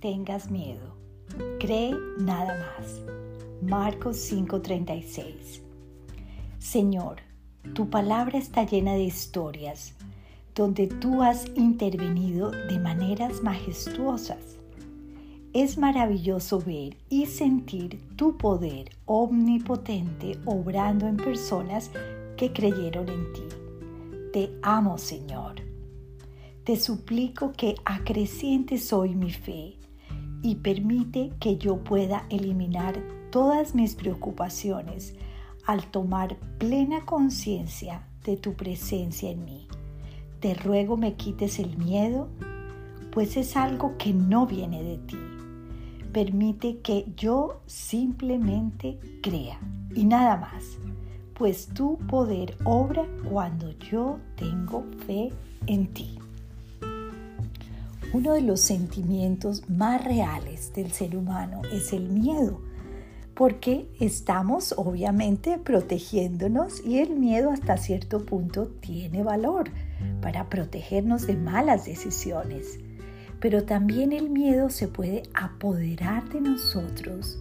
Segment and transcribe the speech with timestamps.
[0.00, 0.96] tengas miedo.
[1.58, 3.00] Cree nada más.
[3.62, 5.62] Marcos 5:36.
[6.58, 7.18] Señor,
[7.74, 9.94] tu palabra está llena de historias
[10.54, 14.56] donde tú has intervenido de maneras majestuosas.
[15.52, 21.90] Es maravilloso ver y sentir tu poder omnipotente obrando en personas
[22.36, 23.42] que creyeron en ti.
[24.32, 25.56] Te amo, Señor.
[26.64, 29.80] Te suplico que acrecientes hoy mi fe
[30.42, 35.14] y permite que yo pueda eliminar todas mis preocupaciones
[35.66, 39.68] al tomar plena conciencia de tu presencia en mí.
[40.40, 42.28] Te ruego me quites el miedo,
[43.12, 45.18] pues es algo que no viene de ti.
[46.12, 49.60] Permite que yo simplemente crea
[49.94, 50.78] y nada más,
[51.34, 55.30] pues tu poder obra cuando yo tengo fe
[55.66, 56.18] en ti.
[58.12, 62.60] Uno de los sentimientos más reales del ser humano es el miedo
[63.40, 69.70] porque estamos obviamente protegiéndonos y el miedo hasta cierto punto tiene valor
[70.20, 72.78] para protegernos de malas decisiones.
[73.40, 77.40] Pero también el miedo se puede apoderar de nosotros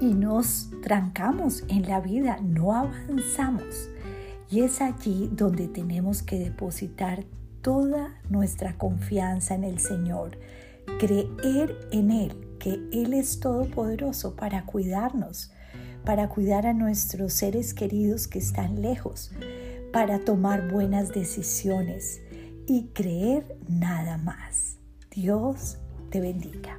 [0.00, 3.88] y nos trancamos en la vida, no avanzamos.
[4.48, 7.24] Y es allí donde tenemos que depositar
[7.62, 10.38] toda nuestra confianza en el Señor,
[10.98, 15.52] creer en Él que Él es todopoderoso para cuidarnos,
[16.04, 19.32] para cuidar a nuestros seres queridos que están lejos,
[19.92, 22.20] para tomar buenas decisiones
[22.66, 24.78] y creer nada más.
[25.10, 25.78] Dios
[26.10, 26.78] te bendiga.